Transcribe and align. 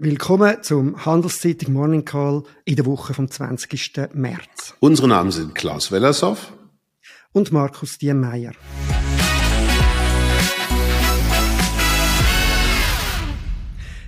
Willkommen 0.00 0.62
zum 0.62 1.04
Handelszeitung 1.04 1.72
Morning 1.72 2.04
Call 2.04 2.44
in 2.64 2.76
der 2.76 2.86
Woche 2.86 3.14
vom 3.14 3.28
20. 3.28 4.14
März. 4.14 4.76
Unsere 4.78 5.08
Namen 5.08 5.32
sind 5.32 5.56
Klaus 5.56 5.90
Wellershoff 5.90 6.52
und 7.32 7.50
Markus 7.50 7.98
Diemeyer. 7.98 8.52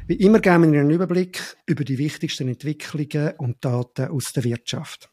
Wie 0.06 0.14
immer 0.14 0.38
geben 0.38 0.70
wir 0.70 0.80
einen 0.80 0.90
Überblick 0.90 1.56
über 1.66 1.82
die 1.82 1.98
wichtigsten 1.98 2.46
Entwicklungen 2.46 3.32
und 3.38 3.64
Daten 3.64 4.12
aus 4.12 4.32
der 4.32 4.44
Wirtschaft. 4.44 5.10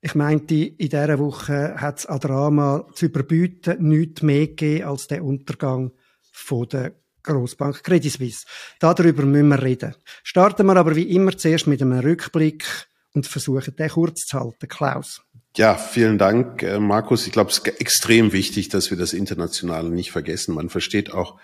Ich 0.00 0.14
meinte, 0.14 0.54
in 0.54 0.76
dieser 0.76 1.18
Woche 1.18 1.74
hat 1.80 1.98
es 1.98 2.06
an 2.06 2.20
Drama 2.20 2.86
zu 2.94 3.06
überbieten 3.06 3.88
nichts 3.88 4.22
mehr 4.22 4.46
gegeben 4.46 4.84
als 4.84 5.08
der 5.08 5.24
Untergang 5.24 5.90
von 6.30 6.68
der 6.68 6.94
Grossbank 7.26 7.82
Credit 7.82 8.10
Suisse. 8.12 8.46
Darüber 8.78 9.24
müssen 9.24 9.48
wir 9.48 9.62
reden. 9.62 9.94
Starten 10.22 10.66
wir 10.66 10.76
aber 10.76 10.96
wie 10.96 11.14
immer 11.14 11.36
zuerst 11.36 11.66
mit 11.66 11.82
einem 11.82 11.98
Rückblick 11.98 12.64
und 13.12 13.26
versuchen, 13.26 13.76
den 13.76 13.90
kurz 13.90 14.26
zu 14.26 14.40
halten. 14.40 14.68
Klaus. 14.68 15.22
Ja, 15.56 15.74
vielen 15.74 16.18
Dank, 16.18 16.62
äh, 16.62 16.78
Markus. 16.78 17.26
Ich 17.26 17.32
glaube, 17.32 17.50
es 17.50 17.58
ist 17.58 17.80
extrem 17.80 18.32
wichtig, 18.32 18.68
dass 18.68 18.90
wir 18.90 18.98
das 18.98 19.14
Internationale 19.14 19.88
nicht 19.88 20.12
vergessen. 20.12 20.54
Man 20.54 20.68
versteht 20.68 21.12
auch 21.12 21.38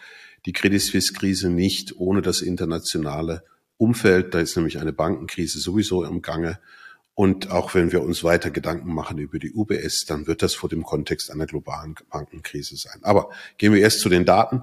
die 0.45 0.53
Credit 0.53 0.83
Suisse-Krise 0.83 1.49
nicht 1.49 1.97
ohne 1.97 2.21
das 2.21 2.43
internationale 2.43 3.43
Umfeld. 3.79 4.35
Da 4.35 4.41
ist 4.41 4.57
nämlich 4.57 4.79
eine 4.79 4.93
Bankenkrise 4.93 5.61
sowieso 5.61 6.05
im 6.05 6.21
Gange. 6.21 6.59
Und 7.15 7.51
auch 7.51 7.75
wenn 7.75 7.93
wir 7.93 8.03
uns 8.03 8.25
weiter 8.25 8.51
Gedanken 8.51 8.93
machen 8.93 9.19
über 9.19 9.39
die 9.39 9.53
UBS, 9.53 10.05
dann 10.07 10.27
wird 10.27 10.43
das 10.43 10.55
vor 10.55 10.69
dem 10.69 10.83
Kontext 10.83 11.31
einer 11.31 11.47
globalen 11.47 11.95
Bankenkrise 12.11 12.77
sein. 12.77 13.01
Aber 13.03 13.31
gehen 13.59 13.73
wir 13.73 13.81
erst 13.81 14.01
zu 14.01 14.09
den 14.09 14.25
Daten. 14.25 14.63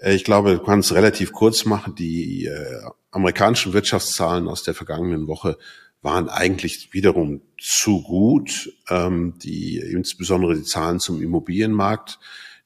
Äh, 0.00 0.14
ich 0.14 0.24
glaube, 0.24 0.54
du 0.54 0.62
kannst 0.62 0.92
relativ 0.92 1.32
kurz 1.32 1.64
machen. 1.64 1.94
Die 1.94 2.46
äh, 2.46 2.80
amerikanischen 3.10 3.72
Wirtschaftszahlen 3.72 4.48
aus 4.48 4.62
der 4.62 4.74
vergangenen 4.74 5.26
Woche 5.26 5.58
waren 6.02 6.28
eigentlich 6.28 6.92
wiederum 6.92 7.42
zu 7.60 8.02
gut. 8.02 8.72
Ähm, 8.88 9.34
die, 9.42 9.78
insbesondere 9.78 10.54
die 10.54 10.64
Zahlen 10.64 11.00
zum 11.00 11.22
Immobilienmarkt, 11.22 12.18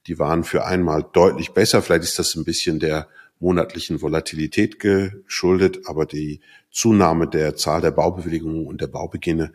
die 0.06 0.18
waren 0.18 0.44
für 0.44 0.64
einmal 0.64 1.06
deutlich 1.12 1.52
besser. 1.52 1.82
Vielleicht 1.82 2.04
ist 2.04 2.18
das 2.18 2.34
ein 2.34 2.44
bisschen 2.44 2.78
der 2.78 3.08
monatlichen 3.38 4.00
Volatilität 4.00 4.78
geschuldet, 4.78 5.80
aber 5.86 6.06
die 6.06 6.40
Zunahme 6.70 7.26
der 7.26 7.56
Zahl 7.56 7.80
der 7.80 7.90
Baubewilligungen 7.90 8.66
und 8.66 8.80
der 8.80 8.86
Baubeginne, 8.86 9.52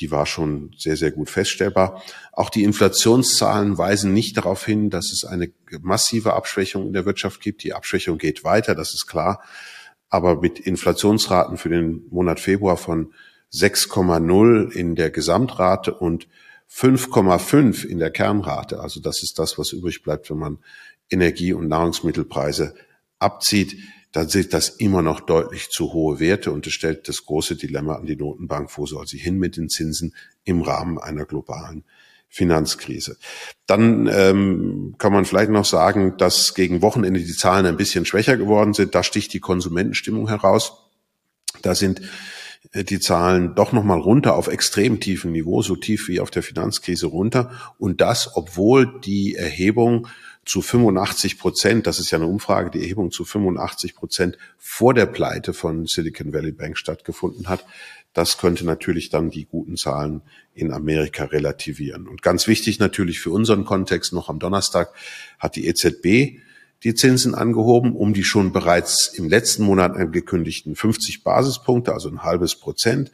die 0.00 0.10
war 0.10 0.26
schon 0.26 0.70
sehr, 0.76 0.96
sehr 0.96 1.10
gut 1.10 1.30
feststellbar. 1.30 2.02
Auch 2.32 2.50
die 2.50 2.64
Inflationszahlen 2.64 3.78
weisen 3.78 4.12
nicht 4.12 4.36
darauf 4.36 4.64
hin, 4.64 4.90
dass 4.90 5.12
es 5.12 5.24
eine 5.24 5.50
massive 5.80 6.34
Abschwächung 6.34 6.86
in 6.86 6.92
der 6.92 7.04
Wirtschaft 7.04 7.40
gibt. 7.40 7.62
Die 7.64 7.74
Abschwächung 7.74 8.18
geht 8.18 8.44
weiter, 8.44 8.74
das 8.74 8.94
ist 8.94 9.06
klar. 9.06 9.42
Aber 10.08 10.40
mit 10.40 10.58
Inflationsraten 10.58 11.58
für 11.58 11.68
den 11.68 12.06
Monat 12.10 12.40
Februar 12.40 12.76
von 12.76 13.12
6,0 13.52 14.70
in 14.70 14.94
der 14.94 15.10
Gesamtrate 15.10 15.94
und 15.94 16.28
5,5 16.70 17.86
in 17.86 17.98
der 17.98 18.10
Kernrate, 18.10 18.80
also 18.80 19.00
das 19.00 19.22
ist 19.22 19.38
das, 19.38 19.58
was 19.58 19.72
übrig 19.72 20.02
bleibt, 20.02 20.30
wenn 20.30 20.38
man 20.38 20.58
Energie- 21.10 21.54
und 21.54 21.68
Nahrungsmittelpreise 21.68 22.74
abzieht, 23.18 23.76
dann 24.12 24.28
sind 24.28 24.54
das 24.54 24.68
immer 24.70 25.02
noch 25.02 25.20
deutlich 25.20 25.70
zu 25.70 25.92
hohe 25.92 26.18
Werte 26.18 26.50
und 26.50 26.66
es 26.66 26.72
stellt 26.72 27.08
das 27.08 27.24
große 27.26 27.56
Dilemma 27.56 27.96
an 27.96 28.06
die 28.06 28.16
Notenbank, 28.16 28.70
wo 28.76 28.86
soll 28.86 29.06
sie 29.06 29.18
hin 29.18 29.38
mit 29.38 29.56
den 29.56 29.68
Zinsen 29.68 30.14
im 30.44 30.62
Rahmen 30.62 30.98
einer 30.98 31.24
globalen 31.24 31.84
Finanzkrise. 32.28 33.16
Dann 33.66 34.06
ähm, 34.12 34.94
kann 34.98 35.12
man 35.12 35.24
vielleicht 35.24 35.50
noch 35.50 35.64
sagen, 35.64 36.16
dass 36.18 36.54
gegen 36.54 36.82
Wochenende 36.82 37.20
die 37.20 37.32
Zahlen 37.32 37.66
ein 37.66 37.76
bisschen 37.76 38.04
schwächer 38.04 38.36
geworden 38.36 38.74
sind. 38.74 38.94
Da 38.94 39.02
sticht 39.02 39.32
die 39.32 39.40
Konsumentenstimmung 39.40 40.28
heraus. 40.28 40.74
Da 41.62 41.74
sind 41.74 42.02
die 42.74 43.00
Zahlen 43.00 43.54
doch 43.54 43.72
nochmal 43.72 43.98
runter 43.98 44.34
auf 44.34 44.48
extrem 44.48 45.00
tiefen 45.00 45.32
Niveau, 45.32 45.62
so 45.62 45.76
tief 45.76 46.08
wie 46.08 46.20
auf 46.20 46.30
der 46.30 46.42
Finanzkrise 46.42 47.06
runter. 47.06 47.50
Und 47.78 48.00
das, 48.00 48.36
obwohl 48.36 49.00
die 49.00 49.34
Erhebung 49.34 50.06
zu 50.44 50.62
85 50.62 51.38
Prozent, 51.38 51.86
das 51.86 51.98
ist 51.98 52.10
ja 52.10 52.18
eine 52.18 52.26
Umfrage, 52.26 52.70
die 52.70 52.80
Erhebung 52.80 53.10
zu 53.10 53.24
85 53.24 53.94
Prozent 53.94 54.38
vor 54.56 54.94
der 54.94 55.06
Pleite 55.06 55.52
von 55.52 55.86
Silicon 55.86 56.32
Valley 56.32 56.52
Bank 56.52 56.78
stattgefunden 56.78 57.48
hat. 57.48 57.64
Das 58.14 58.38
könnte 58.38 58.64
natürlich 58.64 59.10
dann 59.10 59.30
die 59.30 59.44
guten 59.44 59.76
Zahlen 59.76 60.22
in 60.54 60.72
Amerika 60.72 61.24
relativieren. 61.24 62.08
Und 62.08 62.22
ganz 62.22 62.48
wichtig 62.48 62.78
natürlich 62.78 63.20
für 63.20 63.30
unseren 63.30 63.64
Kontext 63.64 64.12
noch 64.12 64.28
am 64.28 64.38
Donnerstag 64.38 64.92
hat 65.38 65.56
die 65.56 65.66
EZB 65.66 66.40
die 66.84 66.94
Zinsen 66.94 67.34
angehoben, 67.34 67.94
um 67.94 68.14
die 68.14 68.24
schon 68.24 68.52
bereits 68.52 69.08
im 69.14 69.28
letzten 69.28 69.64
Monat 69.64 69.96
angekündigten 69.96 70.76
50 70.76 71.24
Basispunkte, 71.24 71.92
also 71.92 72.08
ein 72.08 72.22
halbes 72.22 72.54
Prozent. 72.54 73.10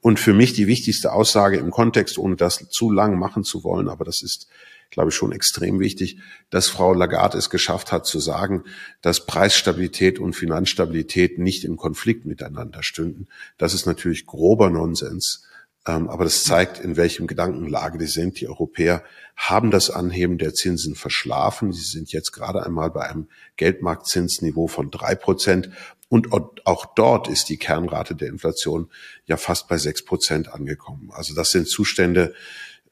Und 0.00 0.18
für 0.18 0.32
mich 0.32 0.54
die 0.54 0.66
wichtigste 0.66 1.12
Aussage 1.12 1.58
im 1.58 1.70
Kontext, 1.70 2.16
ohne 2.18 2.36
das 2.36 2.68
zu 2.70 2.90
lang 2.90 3.18
machen 3.18 3.44
zu 3.44 3.64
wollen, 3.64 3.88
aber 3.88 4.04
das 4.04 4.22
ist 4.22 4.48
glaube 4.90 5.10
ich, 5.10 5.14
schon 5.14 5.32
extrem 5.32 5.80
wichtig, 5.80 6.18
dass 6.50 6.68
Frau 6.68 6.92
Lagarde 6.92 7.38
es 7.38 7.48
geschafft 7.48 7.92
hat 7.92 8.06
zu 8.06 8.18
sagen, 8.18 8.64
dass 9.02 9.24
Preisstabilität 9.24 10.18
und 10.18 10.34
Finanzstabilität 10.34 11.38
nicht 11.38 11.64
im 11.64 11.76
Konflikt 11.76 12.26
miteinander 12.26 12.82
stünden. 12.82 13.28
Das 13.56 13.72
ist 13.72 13.86
natürlich 13.86 14.26
grober 14.26 14.68
Nonsens. 14.68 15.44
Ähm, 15.86 16.08
aber 16.08 16.24
das 16.24 16.44
zeigt, 16.44 16.78
in 16.78 16.96
welchem 16.96 17.26
Gedankenlage 17.26 17.98
die 17.98 18.06
sind. 18.06 18.40
Die 18.40 18.48
Europäer 18.48 19.02
haben 19.36 19.70
das 19.70 19.90
Anheben 19.90 20.38
der 20.38 20.52
Zinsen 20.52 20.94
verschlafen. 20.94 21.72
Sie 21.72 21.84
sind 21.84 22.12
jetzt 22.12 22.32
gerade 22.32 22.64
einmal 22.64 22.90
bei 22.90 23.08
einem 23.08 23.28
Geldmarktzinsniveau 23.56 24.66
von 24.66 24.90
drei 24.90 25.14
Prozent. 25.14 25.70
Und 26.08 26.32
auch 26.66 26.86
dort 26.96 27.28
ist 27.28 27.48
die 27.48 27.56
Kernrate 27.56 28.16
der 28.16 28.28
Inflation 28.28 28.90
ja 29.26 29.36
fast 29.36 29.68
bei 29.68 29.78
sechs 29.78 30.04
Prozent 30.04 30.52
angekommen. 30.52 31.10
Also 31.12 31.34
das 31.34 31.50
sind 31.50 31.68
Zustände, 31.68 32.34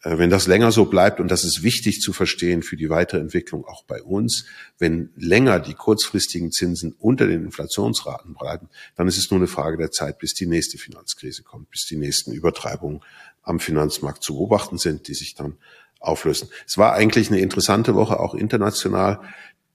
wenn 0.05 0.31
das 0.31 0.47
länger 0.47 0.71
so 0.71 0.85
bleibt, 0.85 1.19
und 1.19 1.29
das 1.29 1.45
ist 1.45 1.63
wichtig 1.63 2.01
zu 2.01 2.13
verstehen 2.13 2.63
für 2.63 2.77
die 2.77 2.89
weitere 2.89 3.21
Entwicklung 3.21 3.65
auch 3.65 3.85
bei 3.85 4.01
uns, 4.03 4.45
wenn 4.79 5.11
länger 5.17 5.59
die 5.59 5.75
kurzfristigen 5.75 6.53
Zinsen 6.53 6.95
unter 6.99 7.27
den 7.27 7.45
Inflationsraten 7.45 8.35
bleiben, 8.35 8.69
dann 8.97 9.09
ist 9.09 9.19
es 9.19 9.31
nur 9.31 9.41
eine 9.41 9.49
Frage 9.49 9.77
der 9.77 9.91
Zeit, 9.91 10.19
bis 10.19 10.35
die 10.35 10.47
nächste 10.47 10.79
Finanzkrise 10.79 11.43
kommt, 11.43 11.71
bis 11.71 11.87
die 11.87 11.97
nächsten 11.97 12.33
Übertreibungen 12.33 13.01
am 13.43 13.59
Finanzmarkt 13.59 14.23
zu 14.23 14.35
beobachten 14.35 14.79
sind, 14.79 15.09
die 15.09 15.15
sich 15.15 15.35
dann 15.35 15.57
auflösen. 15.99 16.49
Es 16.67 16.79
war 16.79 16.93
eigentlich 16.93 17.29
eine 17.29 17.41
interessante 17.41 17.97
Woche, 17.97 18.21
auch 18.21 18.35
international. 18.35 19.21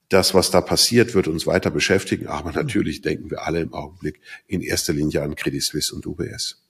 Das, 0.08 0.34
was 0.34 0.52
da 0.52 0.62
passiert, 0.62 1.16
wird 1.16 1.28
uns 1.28 1.48
weiter 1.48 1.70
beschäftigen, 1.70 2.28
aber 2.28 2.52
natürlich 2.54 3.02
denken 3.02 3.30
wir 3.30 3.46
alle 3.46 3.60
im 3.60 3.74
Augenblick 3.74 4.22
in 4.48 4.62
erster 4.62 4.94
Linie 4.94 5.22
an 5.22 5.36
Credit 5.36 5.64
Suisse 5.64 5.94
und 5.94 6.06
UBS. 6.06 6.64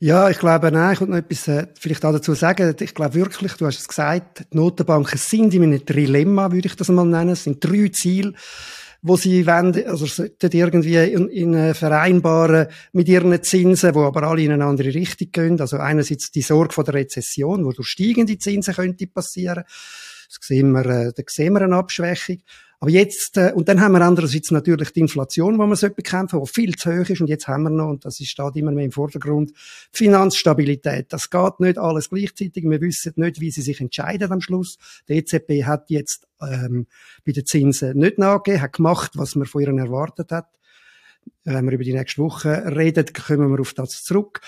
Ja, 0.00 0.30
ich 0.30 0.38
glaube, 0.38 0.70
nein, 0.70 0.92
ich 0.92 1.00
wollte 1.00 1.10
noch 1.10 1.18
etwas 1.18 1.48
äh, 1.48 1.66
vielleicht 1.76 2.04
auch 2.04 2.12
dazu 2.12 2.32
sagen. 2.34 2.72
Ich 2.78 2.94
glaube 2.94 3.14
wirklich, 3.14 3.54
du 3.54 3.66
hast 3.66 3.80
es 3.80 3.88
gesagt, 3.88 4.44
die 4.52 4.56
Notenbanken 4.56 5.18
sind 5.18 5.52
in 5.54 5.64
einem 5.64 5.84
Trilemma, 5.84 6.52
würde 6.52 6.68
ich 6.68 6.76
das 6.76 6.88
mal 6.88 7.04
nennen. 7.04 7.30
Es 7.30 7.42
sind 7.42 7.64
drei 7.64 7.88
Ziele, 7.88 8.32
wo 9.02 9.16
sie 9.16 9.44
wollen, 9.44 9.74
also 9.88 10.06
sollten 10.06 10.52
irgendwie 10.52 10.98
in, 10.98 11.28
in 11.28 11.54
äh, 11.54 11.74
vereinbaren 11.74 12.68
mit 12.92 13.08
ihren 13.08 13.42
Zinsen, 13.42 13.92
wo 13.96 14.04
aber 14.04 14.22
alle 14.22 14.42
in 14.42 14.52
eine 14.52 14.66
andere 14.66 14.94
Richtung 14.94 15.32
gehen. 15.32 15.60
Also 15.60 15.78
einerseits 15.78 16.30
die 16.30 16.42
Sorge 16.42 16.74
vor 16.74 16.84
der 16.84 16.94
Rezession, 16.94 17.64
wo 17.64 17.72
durch 17.72 17.88
steigende 17.88 18.38
Zinsen 18.38 18.74
könnte 18.74 19.08
passieren. 19.08 19.64
Das 19.64 20.38
sehen 20.46 20.70
wir, 20.70 20.86
äh, 20.86 21.12
da 21.12 21.22
sehen 21.26 21.54
wir 21.54 21.62
eine 21.62 21.74
Abschwächung. 21.74 22.38
Aber 22.80 22.90
jetzt, 22.90 23.36
äh, 23.36 23.52
und 23.54 23.68
dann 23.68 23.80
haben 23.80 23.92
wir 23.92 24.02
andererseits 24.02 24.52
natürlich 24.52 24.92
die 24.92 25.00
Inflation, 25.00 25.54
die 25.54 25.58
man 25.58 25.70
bekämpfen 25.70 26.38
sollte, 26.38 26.52
die 26.52 26.60
viel 26.60 26.74
zu 26.76 26.90
hoch 26.90 27.08
ist. 27.08 27.20
Und 27.20 27.26
jetzt 27.28 27.48
haben 27.48 27.64
wir 27.64 27.70
noch, 27.70 27.88
und 27.88 28.04
das 28.04 28.18
steht 28.18 28.56
immer 28.56 28.70
mehr 28.70 28.84
im 28.84 28.92
Vordergrund, 28.92 29.52
Finanzstabilität. 29.90 31.12
Das 31.12 31.28
geht 31.28 31.60
nicht 31.60 31.78
alles 31.78 32.08
gleichzeitig. 32.10 32.64
Wir 32.64 32.80
wissen 32.80 33.14
nicht, 33.16 33.40
wie 33.40 33.50
sie 33.50 33.62
sich 33.62 33.80
entscheiden 33.80 34.30
am 34.30 34.40
Schluss. 34.40 34.78
Die 35.08 35.14
EZB 35.14 35.64
hat 35.64 35.90
jetzt 35.90 36.28
ähm, 36.40 36.86
bei 37.24 37.32
den 37.32 37.46
Zinsen 37.46 37.98
nicht 37.98 38.18
nachgegeben, 38.18 38.62
hat 38.62 38.74
gemacht, 38.74 39.12
was 39.14 39.34
man 39.34 39.46
von 39.46 39.62
ihnen 39.62 39.78
erwartet 39.78 40.30
hat. 40.30 40.46
Wenn 41.44 41.64
wir 41.66 41.72
über 41.72 41.84
die 41.84 41.94
nächste 41.94 42.22
Woche 42.22 42.64
reden, 42.76 43.06
kommen 43.12 43.50
wir 43.50 43.60
auf 43.60 43.74
das 43.74 44.02
zurück. 44.02 44.40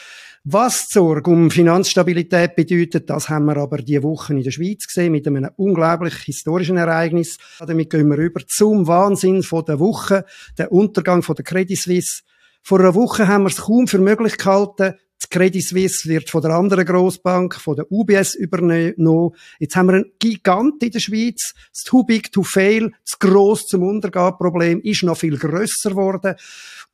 Was 0.44 0.88
Sorge 0.88 1.30
um 1.30 1.50
Finanzstabilität 1.50 2.56
bedeutet, 2.56 3.10
das 3.10 3.28
haben 3.28 3.44
wir 3.44 3.58
aber 3.58 3.78
die 3.78 4.02
Woche 4.02 4.32
in 4.32 4.42
der 4.42 4.50
Schweiz 4.50 4.86
gesehen 4.86 5.12
mit 5.12 5.26
einem 5.26 5.50
unglaublich 5.56 6.14
historischen 6.14 6.78
Ereignis. 6.78 7.36
Damit 7.58 7.90
gehen 7.90 8.08
wir 8.08 8.16
über 8.16 8.40
zum 8.46 8.86
Wahnsinn 8.86 9.42
von 9.42 9.66
der 9.66 9.78
Woche, 9.78 10.24
der 10.56 10.72
Untergang 10.72 11.22
von 11.22 11.36
der 11.36 11.44
Credit 11.44 11.78
Suisse. 11.78 12.22
Vor 12.62 12.80
einer 12.80 12.94
Woche 12.94 13.28
haben 13.28 13.42
wir 13.42 13.48
es 13.48 13.58
kaum 13.58 13.86
für 13.86 13.98
möglich 13.98 14.38
gehalten, 14.38 14.94
die 15.22 15.28
Credit 15.28 15.62
Suisse 15.62 16.08
wird 16.08 16.30
von 16.30 16.42
der 16.42 16.52
anderen 16.52 16.84
Grossbank, 16.84 17.54
von 17.54 17.76
der 17.76 17.90
UBS 17.90 18.34
übernommen. 18.34 19.34
Jetzt 19.58 19.76
haben 19.76 19.88
wir 19.88 19.94
einen 19.94 20.12
Gigant 20.18 20.82
in 20.82 20.90
der 20.90 21.00
Schweiz. 21.00 21.54
Das 21.72 21.84
Too 21.84 22.04
Big 22.04 22.32
to 22.32 22.42
Fail, 22.42 22.92
das 23.04 23.18
gross 23.18 23.66
zum 23.66 23.82
Untergehen 23.82 24.36
Problem 24.38 24.80
ist 24.80 25.02
noch 25.02 25.16
viel 25.16 25.36
grösser 25.36 25.90
geworden. 25.90 26.34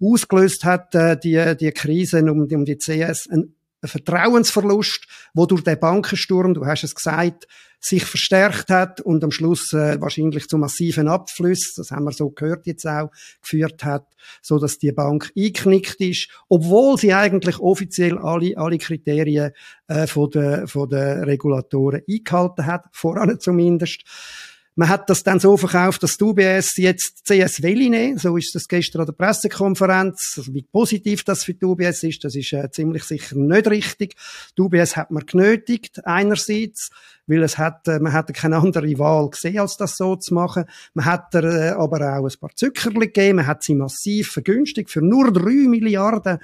Ausgelöst 0.00 0.64
hat 0.64 0.94
äh, 0.94 1.16
die, 1.18 1.56
die 1.58 1.70
Krise 1.72 2.20
um, 2.30 2.46
um 2.50 2.64
die 2.64 2.76
CS 2.76 3.28
ein 3.30 3.55
Vertrauensverlust, 3.84 5.06
wo 5.34 5.46
durch 5.46 5.62
den 5.62 5.78
Bankensturm, 5.78 6.54
du 6.54 6.66
hast 6.66 6.84
es 6.84 6.94
gesagt, 6.94 7.46
sich 7.80 8.04
verstärkt 8.04 8.70
hat 8.70 9.00
und 9.00 9.22
am 9.22 9.30
Schluss 9.30 9.72
äh, 9.72 10.00
wahrscheinlich 10.00 10.48
zu 10.48 10.58
massiven 10.58 11.08
Abflüssen, 11.08 11.74
das 11.76 11.90
haben 11.90 12.04
wir 12.04 12.12
so 12.12 12.30
gehört 12.30 12.66
jetzt 12.66 12.86
auch, 12.86 13.10
geführt 13.42 13.84
hat, 13.84 14.06
so 14.42 14.58
dass 14.58 14.78
die 14.78 14.92
Bank 14.92 15.30
eingeknickt 15.36 16.00
ist, 16.00 16.28
obwohl 16.48 16.98
sie 16.98 17.12
eigentlich 17.12 17.58
offiziell 17.60 18.18
alle, 18.18 18.56
alle 18.56 18.78
Kriterien 18.78 19.52
äh, 19.88 20.06
von 20.06 20.30
der, 20.30 20.66
von 20.66 20.88
der 20.88 21.26
Regulatoren 21.26 22.02
eingehalten 22.08 22.66
hat, 22.66 22.84
voran 22.92 23.38
zumindest. 23.38 24.02
Man 24.78 24.90
hat 24.90 25.08
das 25.08 25.22
dann 25.22 25.40
so 25.40 25.56
verkauft, 25.56 26.02
dass 26.02 26.18
die 26.18 26.24
UBS 26.24 26.76
jetzt 26.76 27.24
CS 27.26 27.62
Welli 27.62 27.88
nehmen. 27.88 28.18
So 28.18 28.36
ist 28.36 28.54
das 28.54 28.68
gestern 28.68 29.00
an 29.00 29.06
der 29.06 29.14
Pressekonferenz. 29.14 30.34
Also 30.36 30.52
wie 30.52 30.64
positiv 30.64 31.24
das 31.24 31.44
für 31.44 31.54
die 31.54 31.64
UBS 31.64 32.02
ist, 32.02 32.22
das 32.24 32.36
ist 32.36 32.52
äh, 32.52 32.70
ziemlich 32.70 33.04
sicher 33.04 33.36
nicht 33.36 33.68
richtig. 33.68 34.16
Die 34.56 34.60
UBS 34.60 34.94
hat 34.94 35.10
man 35.10 35.24
genötigt, 35.24 36.04
einerseits, 36.04 36.90
weil 37.26 37.42
es 37.42 37.56
hat, 37.56 37.88
äh, 37.88 38.00
man 38.00 38.12
hatte 38.12 38.34
keine 38.34 38.58
andere 38.58 38.98
Wahl 38.98 39.30
gesehen, 39.30 39.60
als 39.60 39.78
das 39.78 39.96
so 39.96 40.14
zu 40.16 40.34
machen. 40.34 40.66
Man 40.92 41.06
hat 41.06 41.34
äh, 41.34 41.70
aber 41.70 42.18
auch 42.18 42.26
ein 42.26 42.38
paar 42.38 42.54
Zuckerli 42.54 43.06
gegeben. 43.06 43.36
Man 43.36 43.46
hat 43.46 43.62
sie 43.62 43.74
massiv 43.74 44.30
vergünstigt 44.30 44.90
für 44.90 45.00
nur 45.00 45.32
drei 45.32 45.68
Milliarden 45.68 46.38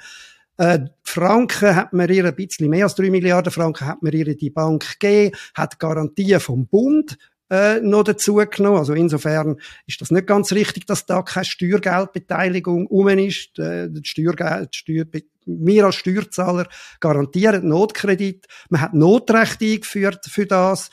äh, 0.57 0.79
Franken 1.03 1.75
hat 1.75 1.93
man 1.93 2.09
ihr, 2.09 2.25
ein 2.25 2.35
bisschen 2.35 2.69
mehr 2.69 2.85
als 2.85 2.95
drei 2.95 3.09
Milliarden 3.09 3.51
Franken 3.51 3.87
hat 3.87 4.03
man 4.03 4.13
ihr 4.13 4.35
die 4.37 4.51
Bank 4.51 4.99
gegeben, 4.99 5.35
hat 5.55 5.79
Garantien 5.79 6.39
vom 6.39 6.67
Bund 6.67 7.17
äh, 7.49 7.79
noch 7.81 8.03
dazu 8.03 8.35
genommen. 8.35 8.77
Also 8.77 8.93
insofern 8.93 9.57
ist 9.85 10.01
das 10.01 10.11
nicht 10.11 10.27
ganz 10.27 10.51
richtig, 10.51 10.85
dass 10.85 11.05
da 11.05 11.21
keine 11.21 11.45
Steuergeldbeteiligung 11.45 12.87
um 12.87 13.07
ist. 13.09 13.59
Äh, 13.59 13.89
die 13.89 14.01
Steuergeld, 14.03 14.75
Steuer, 14.75 15.05
wir 15.45 15.85
als 15.85 15.95
Steuerzahler 15.95 16.67
garantieren 16.99 17.67
Notkredit. 17.67 18.47
Man 18.69 18.81
hat 18.81 18.93
Notrecht 18.93 19.61
eingeführt 19.61 20.25
für 20.27 20.45
das 20.45 20.89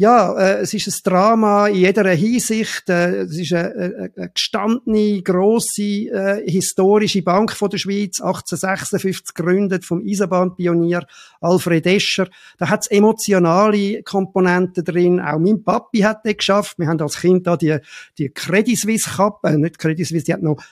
ja, 0.00 0.32
äh, 0.32 0.60
es 0.60 0.72
ist 0.72 0.88
ein 0.88 0.94
Drama 1.04 1.68
in 1.68 1.74
jeder 1.74 2.08
Hinsicht. 2.08 2.88
Äh, 2.88 3.24
es 3.24 3.36
ist 3.36 3.52
eine, 3.52 4.10
eine, 4.16 4.30
gestandene, 4.30 5.20
grosse, 5.20 5.82
äh, 5.82 6.50
historische 6.50 7.20
Bank 7.20 7.52
von 7.52 7.68
der 7.68 7.76
Schweiz, 7.76 8.18
1856 8.18 9.34
gegründet 9.34 9.84
vom 9.84 10.02
Eisenbahnpionier 10.02 11.06
Alfred 11.42 11.86
Escher. 11.86 12.28
Da 12.56 12.70
hat 12.70 12.80
es 12.80 12.90
emotionale 12.90 14.02
Komponenten 14.02 14.86
drin. 14.86 15.20
Auch 15.20 15.38
mein 15.38 15.62
Papi 15.62 15.98
hat 15.98 16.24
das 16.24 16.34
geschafft. 16.34 16.78
Wir 16.78 16.86
haben 16.86 17.02
als 17.02 17.20
Kind 17.20 17.46
da 17.46 17.58
die, 17.58 17.76
die 18.16 18.30
Credit 18.30 18.78
Suisse 18.78 19.10
Kappe, 19.16 19.48
äh, 19.48 19.58
nicht 19.58 19.78
Credit 19.78 20.06
Suisse, 20.06 20.24
die 20.24 20.32
hat 20.32 20.40
noch 20.40 20.62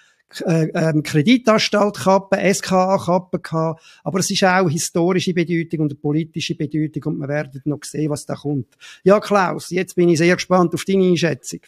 äh, 0.44 0.68
ähm, 0.74 1.02
Kreditanstalt-Kappe, 1.02 2.54
SKA-Kappe 2.54 3.40
gehabt. 3.40 3.82
Aber 4.04 4.18
es 4.18 4.30
ist 4.30 4.44
auch 4.44 4.68
historische 4.68 5.34
Bedeutung 5.34 5.80
und 5.80 5.92
eine 5.92 5.98
politische 5.98 6.54
Bedeutung 6.54 7.14
und 7.14 7.18
wir 7.18 7.28
werden 7.28 7.62
noch 7.64 7.84
sehen, 7.84 8.10
was 8.10 8.26
da 8.26 8.34
kommt. 8.34 8.76
Ja, 9.04 9.20
Klaus, 9.20 9.70
jetzt 9.70 9.94
bin 9.94 10.08
ich 10.08 10.18
sehr 10.18 10.34
gespannt 10.34 10.74
auf 10.74 10.84
deine 10.84 11.04
Einschätzung. 11.04 11.60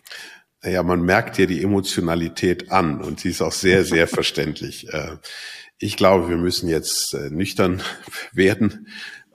Ja, 0.63 0.83
man 0.83 1.03
merkt 1.03 1.39
dir 1.39 1.47
die 1.47 1.63
Emotionalität 1.63 2.71
an 2.71 3.01
und 3.01 3.21
sie 3.21 3.31
ist 3.31 3.41
auch 3.41 3.53
sehr, 3.53 3.85
sehr 3.85 4.07
verständlich. 4.09 4.93
Äh, 4.93 5.17
ich 5.79 5.97
glaube, 5.97 6.29
wir 6.29 6.37
müssen 6.37 6.69
jetzt 6.69 7.15
äh, 7.15 7.31
nüchtern 7.31 7.83
werden 8.33 8.87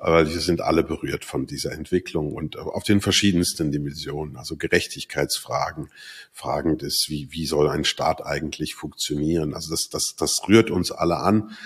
aber 0.06 0.32
wir 0.32 0.40
sind 0.40 0.62
alle 0.62 0.84
berührt 0.84 1.26
von 1.26 1.48
dieser 1.48 1.72
Entwicklung 1.72 2.32
und 2.34 2.60
auf 2.60 2.84
den 2.84 3.02
verschiedensten 3.02 3.72
Dimensionen, 3.72 4.38
also 4.38 4.56
Gerechtigkeitsfragen, 4.56 5.90
Fragen 6.32 6.78
des, 6.78 7.08
wie, 7.10 7.30
wie 7.32 7.48
soll 7.48 7.70
ein 7.70 7.86
Staat 7.86 8.24
eigentlich 8.24 8.76
funktionieren. 8.76 9.56
Also 9.56 9.72
das, 9.72 9.90
das, 9.90 10.16
das 10.16 10.48
rührt 10.48 10.70
uns 10.70 10.92
alle 10.92 11.18
an. 11.18 11.58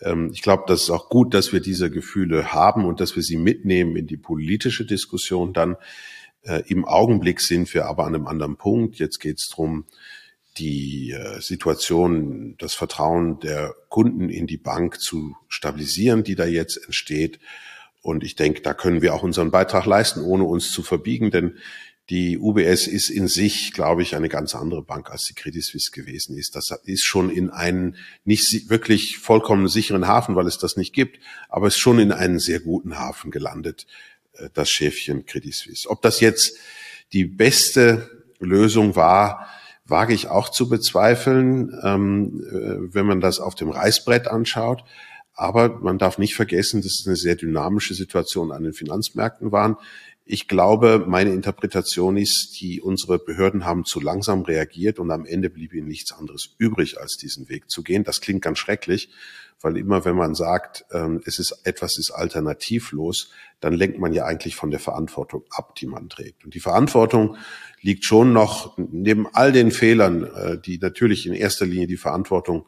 Ähm, 0.00 0.30
ich 0.32 0.42
glaube, 0.42 0.62
das 0.68 0.82
ist 0.82 0.90
auch 0.90 1.08
gut, 1.08 1.34
dass 1.34 1.52
wir 1.52 1.58
diese 1.58 1.90
Gefühle 1.90 2.52
haben 2.52 2.84
und 2.84 3.00
dass 3.00 3.16
wir 3.16 3.24
sie 3.24 3.36
mitnehmen 3.36 3.96
in 3.96 4.06
die 4.06 4.16
politische 4.16 4.86
Diskussion. 4.86 5.52
Dann 5.52 5.74
äh, 6.42 6.62
im 6.68 6.84
Augenblick 6.84 7.40
sind 7.40 7.74
wir 7.74 7.86
aber 7.86 8.06
an 8.06 8.14
einem 8.14 8.28
anderen 8.28 8.58
Punkt. 8.58 9.00
Jetzt 9.00 9.18
geht 9.18 9.38
es 9.38 9.48
darum, 9.48 9.86
die 10.56 11.10
äh, 11.10 11.40
Situation, 11.40 12.54
das 12.58 12.74
Vertrauen 12.74 13.40
der 13.40 13.74
Kunden 13.88 14.28
in 14.28 14.46
die 14.46 14.56
Bank 14.56 15.00
zu 15.00 15.34
stabilisieren, 15.48 16.22
die 16.22 16.36
da 16.36 16.46
jetzt 16.46 16.76
entsteht. 16.76 17.40
Und 18.02 18.24
ich 18.24 18.36
denke, 18.36 18.62
da 18.62 18.74
können 18.74 19.02
wir 19.02 19.14
auch 19.14 19.22
unseren 19.22 19.50
Beitrag 19.50 19.86
leisten, 19.86 20.22
ohne 20.22 20.44
uns 20.44 20.70
zu 20.70 20.82
verbiegen, 20.82 21.30
denn 21.30 21.58
die 22.10 22.38
UBS 22.38 22.86
ist 22.86 23.10
in 23.10 23.28
sich, 23.28 23.72
glaube 23.74 24.00
ich, 24.00 24.16
eine 24.16 24.30
ganz 24.30 24.54
andere 24.54 24.82
Bank, 24.82 25.10
als 25.10 25.24
die 25.24 25.34
Credit 25.34 25.62
Suisse 25.62 25.90
gewesen 25.90 26.38
ist. 26.38 26.56
Das 26.56 26.70
ist 26.84 27.04
schon 27.04 27.28
in 27.28 27.50
einen 27.50 27.96
nicht 28.24 28.70
wirklich 28.70 29.18
vollkommen 29.18 29.68
sicheren 29.68 30.06
Hafen, 30.06 30.34
weil 30.34 30.46
es 30.46 30.56
das 30.56 30.78
nicht 30.78 30.94
gibt, 30.94 31.20
aber 31.50 31.66
es 31.66 31.74
ist 31.74 31.80
schon 31.80 31.98
in 31.98 32.12
einen 32.12 32.38
sehr 32.38 32.60
guten 32.60 32.98
Hafen 32.98 33.30
gelandet, 33.30 33.86
äh, 34.34 34.48
das 34.54 34.70
Schäfchen 34.70 35.26
Credit 35.26 35.54
Suisse. 35.54 35.88
Ob 35.90 36.00
das 36.00 36.20
jetzt 36.20 36.56
die 37.12 37.24
beste 37.24 38.08
Lösung 38.38 38.96
war, 38.96 39.46
wage 39.84 40.14
ich 40.14 40.28
auch 40.28 40.48
zu 40.48 40.68
bezweifeln, 40.68 41.78
ähm, 41.82 42.42
äh, 42.50 42.94
wenn 42.94 43.06
man 43.06 43.20
das 43.20 43.38
auf 43.38 43.54
dem 43.54 43.70
Reißbrett 43.70 44.28
anschaut. 44.28 44.82
Aber 45.38 45.78
man 45.78 45.98
darf 45.98 46.18
nicht 46.18 46.34
vergessen, 46.34 46.82
dass 46.82 46.98
es 46.98 47.06
eine 47.06 47.14
sehr 47.14 47.36
dynamische 47.36 47.94
Situation 47.94 48.50
an 48.50 48.64
den 48.64 48.72
Finanzmärkten 48.72 49.52
war. 49.52 49.78
Ich 50.24 50.48
glaube, 50.48 51.04
meine 51.06 51.32
Interpretation 51.32 52.16
ist, 52.16 52.58
die 52.60 52.80
unsere 52.80 53.20
Behörden 53.20 53.64
haben 53.64 53.84
zu 53.84 54.00
langsam 54.00 54.42
reagiert 54.42 54.98
und 54.98 55.12
am 55.12 55.24
Ende 55.24 55.48
blieb 55.48 55.72
ihnen 55.74 55.86
nichts 55.86 56.12
anderes 56.12 56.56
übrig, 56.58 56.98
als 56.98 57.16
diesen 57.18 57.48
Weg 57.48 57.70
zu 57.70 57.84
gehen. 57.84 58.02
Das 58.02 58.20
klingt 58.20 58.42
ganz 58.42 58.58
schrecklich, 58.58 59.10
weil 59.60 59.76
immer 59.76 60.04
wenn 60.04 60.16
man 60.16 60.34
sagt, 60.34 60.84
ähm, 60.90 61.22
es 61.24 61.38
ist 61.38 61.60
etwas 61.62 61.98
ist 61.98 62.10
alternativlos, 62.10 63.30
dann 63.60 63.74
lenkt 63.74 64.00
man 64.00 64.12
ja 64.12 64.24
eigentlich 64.24 64.56
von 64.56 64.72
der 64.72 64.80
Verantwortung 64.80 65.44
ab, 65.50 65.76
die 65.76 65.86
man 65.86 66.08
trägt. 66.08 66.44
Und 66.44 66.54
die 66.54 66.60
Verantwortung 66.60 67.36
liegt 67.80 68.04
schon 68.04 68.32
noch 68.32 68.76
neben 68.76 69.28
all 69.32 69.52
den 69.52 69.70
Fehlern, 69.70 70.24
äh, 70.24 70.58
die 70.58 70.78
natürlich 70.78 71.28
in 71.28 71.32
erster 71.32 71.64
Linie 71.64 71.86
die 71.86 71.96
Verantwortung 71.96 72.66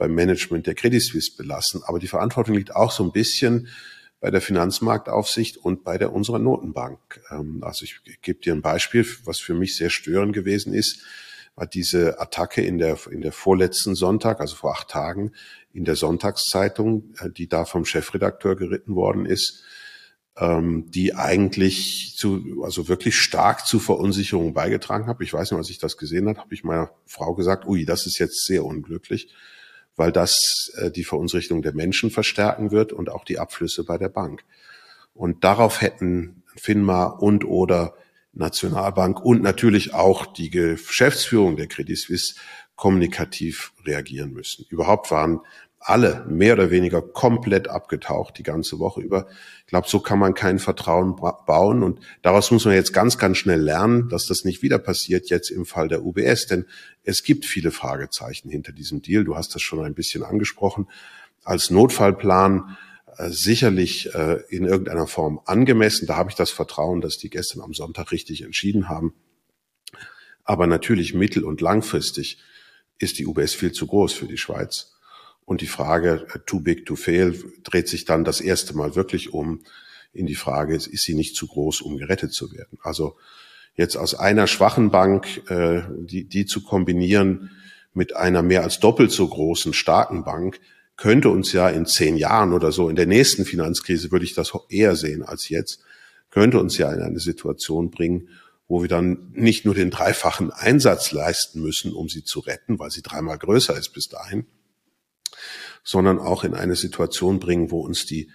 beim 0.00 0.14
Management 0.14 0.66
der 0.66 0.74
Credit 0.74 1.02
Suisse 1.02 1.36
belassen. 1.36 1.82
Aber 1.84 1.98
die 1.98 2.08
Verantwortung 2.08 2.54
liegt 2.54 2.74
auch 2.74 2.90
so 2.90 3.04
ein 3.04 3.12
bisschen 3.12 3.68
bei 4.18 4.30
der 4.30 4.40
Finanzmarktaufsicht 4.40 5.58
und 5.58 5.84
bei 5.84 5.98
der 5.98 6.12
unserer 6.12 6.38
Notenbank. 6.38 7.20
Ähm, 7.30 7.62
also 7.62 7.84
ich 7.84 8.00
gebe 8.22 8.40
dir 8.40 8.54
ein 8.54 8.62
Beispiel, 8.62 9.06
was 9.24 9.40
für 9.40 9.54
mich 9.54 9.76
sehr 9.76 9.90
störend 9.90 10.32
gewesen 10.32 10.72
ist, 10.72 11.04
war 11.54 11.66
diese 11.66 12.18
Attacke 12.18 12.62
in 12.62 12.78
der, 12.78 12.98
in 13.10 13.20
der 13.20 13.32
vorletzten 13.32 13.94
Sonntag, 13.94 14.40
also 14.40 14.56
vor 14.56 14.72
acht 14.72 14.88
Tagen, 14.88 15.32
in 15.74 15.84
der 15.84 15.96
Sonntagszeitung, 15.96 17.14
äh, 17.18 17.28
die 17.30 17.46
da 17.46 17.66
vom 17.66 17.84
Chefredakteur 17.84 18.56
geritten 18.56 18.94
worden 18.94 19.26
ist, 19.26 19.62
ähm, 20.38 20.90
die 20.90 21.14
eigentlich 21.14 22.14
zu, 22.16 22.62
also 22.64 22.88
wirklich 22.88 23.16
stark 23.16 23.66
zu 23.66 23.78
Verunsicherung 23.78 24.54
beigetragen 24.54 25.08
hat. 25.08 25.20
Ich 25.20 25.34
weiß 25.34 25.50
nicht, 25.50 25.58
als 25.58 25.68
ich 25.68 25.78
das 25.78 25.98
gesehen 25.98 26.26
habe, 26.26 26.40
habe 26.40 26.54
ich 26.54 26.64
meiner 26.64 26.90
Frau 27.04 27.34
gesagt, 27.34 27.66
ui, 27.66 27.84
das 27.84 28.06
ist 28.06 28.18
jetzt 28.18 28.46
sehr 28.46 28.64
unglücklich 28.64 29.30
weil 30.00 30.12
das 30.12 30.72
äh, 30.78 30.90
die 30.90 31.04
Verunsicherung 31.04 31.60
der 31.60 31.74
Menschen 31.74 32.10
verstärken 32.10 32.70
wird 32.70 32.90
und 32.90 33.10
auch 33.10 33.22
die 33.22 33.38
Abflüsse 33.38 33.84
bei 33.84 33.98
der 33.98 34.08
Bank. 34.08 34.44
Und 35.12 35.44
darauf 35.44 35.82
hätten 35.82 36.42
FINMA 36.56 37.04
und 37.04 37.44
oder 37.44 37.94
Nationalbank 38.32 39.20
und 39.20 39.42
natürlich 39.42 39.92
auch 39.92 40.24
die 40.24 40.48
Geschäftsführung 40.48 41.56
der 41.56 41.66
Credit 41.66 41.98
Suisse 41.98 42.34
kommunikativ 42.76 43.74
reagieren 43.84 44.32
müssen. 44.32 44.64
Überhaupt 44.70 45.10
waren 45.10 45.40
alle 45.80 46.26
mehr 46.28 46.52
oder 46.52 46.70
weniger 46.70 47.00
komplett 47.00 47.68
abgetaucht 47.68 48.36
die 48.36 48.42
ganze 48.42 48.78
Woche 48.78 49.00
über. 49.00 49.26
Ich 49.60 49.66
glaube, 49.66 49.88
so 49.88 49.98
kann 49.98 50.18
man 50.18 50.34
kein 50.34 50.58
Vertrauen 50.58 51.16
bauen 51.16 51.82
und 51.82 52.00
daraus 52.20 52.50
muss 52.50 52.66
man 52.66 52.74
jetzt 52.74 52.92
ganz, 52.92 53.16
ganz 53.16 53.38
schnell 53.38 53.60
lernen, 53.60 54.10
dass 54.10 54.26
das 54.26 54.44
nicht 54.44 54.62
wieder 54.62 54.78
passiert 54.78 55.30
jetzt 55.30 55.50
im 55.50 55.64
Fall 55.64 55.88
der 55.88 56.04
UBS, 56.04 56.46
denn 56.46 56.66
es 57.02 57.22
gibt 57.22 57.46
viele 57.46 57.70
Fragezeichen 57.70 58.50
hinter 58.50 58.72
diesem 58.72 59.00
Deal. 59.00 59.24
Du 59.24 59.36
hast 59.36 59.54
das 59.54 59.62
schon 59.62 59.82
ein 59.82 59.94
bisschen 59.94 60.22
angesprochen. 60.22 60.86
Als 61.44 61.70
Notfallplan 61.70 62.76
äh, 63.16 63.30
sicherlich 63.30 64.14
äh, 64.14 64.42
in 64.48 64.64
irgendeiner 64.64 65.06
Form 65.06 65.40
angemessen. 65.44 66.06
Da 66.06 66.16
habe 66.16 66.30
ich 66.30 66.36
das 66.36 66.50
Vertrauen, 66.50 67.00
dass 67.00 67.18
die 67.18 67.30
gestern 67.30 67.62
am 67.62 67.74
Sonntag 67.74 68.12
richtig 68.12 68.42
entschieden 68.42 68.88
haben. 68.88 69.14
Aber 70.44 70.66
natürlich 70.66 71.14
mittel- 71.14 71.44
und 71.44 71.60
langfristig 71.60 72.38
ist 72.98 73.18
die 73.18 73.26
UBS 73.26 73.54
viel 73.54 73.72
zu 73.72 73.86
groß 73.86 74.12
für 74.12 74.26
die 74.26 74.36
Schweiz. 74.36 74.94
Und 75.50 75.62
die 75.62 75.66
Frage 75.66 76.28
äh, 76.32 76.38
too 76.46 76.60
big 76.60 76.86
to 76.86 76.94
fail 76.94 77.34
dreht 77.64 77.88
sich 77.88 78.04
dann 78.04 78.22
das 78.22 78.40
erste 78.40 78.72
Mal 78.76 78.94
wirklich 78.94 79.34
um 79.34 79.64
in 80.12 80.26
die 80.26 80.36
Frage, 80.36 80.76
ist 80.76 81.02
sie 81.02 81.14
nicht 81.14 81.34
zu 81.34 81.48
groß, 81.48 81.80
um 81.80 81.96
gerettet 81.96 82.32
zu 82.32 82.52
werden? 82.52 82.78
Also 82.84 83.16
jetzt 83.74 83.96
aus 83.96 84.14
einer 84.14 84.46
schwachen 84.46 84.92
Bank, 84.92 85.50
äh, 85.50 85.82
die, 85.98 86.28
die 86.28 86.46
zu 86.46 86.62
kombinieren 86.62 87.50
mit 87.94 88.14
einer 88.14 88.44
mehr 88.44 88.62
als 88.62 88.78
doppelt 88.78 89.10
so 89.10 89.26
großen, 89.26 89.72
starken 89.72 90.22
Bank, 90.22 90.60
könnte 90.96 91.30
uns 91.30 91.52
ja 91.52 91.68
in 91.68 91.84
zehn 91.84 92.16
Jahren 92.16 92.52
oder 92.52 92.70
so, 92.70 92.88
in 92.88 92.94
der 92.94 93.06
nächsten 93.06 93.44
Finanzkrise 93.44 94.12
würde 94.12 94.26
ich 94.26 94.34
das 94.34 94.52
eher 94.68 94.94
sehen 94.94 95.24
als 95.24 95.48
jetzt, 95.48 95.82
könnte 96.30 96.60
uns 96.60 96.78
ja 96.78 96.92
in 96.92 97.02
eine 97.02 97.18
Situation 97.18 97.90
bringen, 97.90 98.28
wo 98.68 98.82
wir 98.82 98.88
dann 98.88 99.32
nicht 99.32 99.64
nur 99.64 99.74
den 99.74 99.90
dreifachen 99.90 100.52
Einsatz 100.52 101.10
leisten 101.10 101.60
müssen, 101.60 101.92
um 101.92 102.08
sie 102.08 102.22
zu 102.22 102.38
retten, 102.38 102.78
weil 102.78 102.92
sie 102.92 103.02
dreimal 103.02 103.36
größer 103.36 103.76
ist 103.76 103.88
bis 103.88 104.06
dahin, 104.06 104.46
sondern 105.84 106.18
auch 106.18 106.44
in 106.44 106.54
eine 106.54 106.76
Situation 106.76 107.40
bringen, 107.40 107.70
wo 107.70 107.80
uns 107.80 108.06
die 108.06 108.30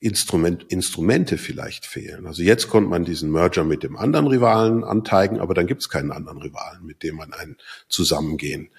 Instrument, 0.00 0.64
Instrumente 0.68 1.36
vielleicht 1.36 1.84
fehlen. 1.84 2.26
Also 2.26 2.42
jetzt 2.42 2.68
konnte 2.68 2.88
man 2.88 3.04
diesen 3.04 3.30
Merger 3.30 3.64
mit 3.64 3.82
dem 3.82 3.96
anderen 3.96 4.26
Rivalen 4.26 4.82
anteigen, 4.82 5.40
aber 5.40 5.52
dann 5.52 5.66
gibt 5.66 5.82
es 5.82 5.90
keinen 5.90 6.10
anderen 6.10 6.38
Rivalen, 6.40 6.84
mit 6.84 7.02
dem 7.02 7.16
man 7.16 7.34
ein 7.34 7.56
Zusammengehen 7.88 8.70